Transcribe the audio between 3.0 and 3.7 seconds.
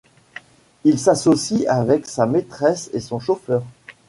chauffeur.